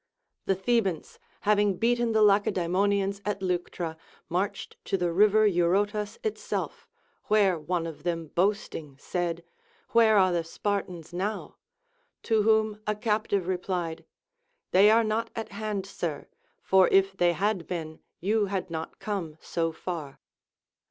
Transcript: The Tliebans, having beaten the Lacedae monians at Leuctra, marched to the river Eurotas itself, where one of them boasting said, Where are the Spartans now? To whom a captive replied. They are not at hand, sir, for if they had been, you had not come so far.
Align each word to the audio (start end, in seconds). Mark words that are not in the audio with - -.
The 0.47 0.55
Tliebans, 0.55 1.19
having 1.41 1.77
beaten 1.77 2.11
the 2.11 2.23
Lacedae 2.23 2.65
monians 2.65 3.21
at 3.23 3.43
Leuctra, 3.43 3.97
marched 4.29 4.75
to 4.85 4.97
the 4.97 5.13
river 5.13 5.45
Eurotas 5.45 6.17
itself, 6.23 6.87
where 7.25 7.59
one 7.59 7.85
of 7.85 8.01
them 8.01 8.25
boasting 8.29 8.97
said, 8.99 9.43
Where 9.89 10.17
are 10.17 10.31
the 10.31 10.43
Spartans 10.43 11.13
now? 11.13 11.57
To 12.23 12.41
whom 12.41 12.79
a 12.87 12.95
captive 12.95 13.47
replied. 13.47 14.03
They 14.71 14.89
are 14.89 15.03
not 15.03 15.29
at 15.35 15.49
hand, 15.49 15.85
sir, 15.85 16.25
for 16.63 16.87
if 16.87 17.15
they 17.15 17.33
had 17.33 17.67
been, 17.67 17.99
you 18.19 18.47
had 18.47 18.71
not 18.71 18.97
come 18.97 19.37
so 19.39 19.71
far. 19.71 20.19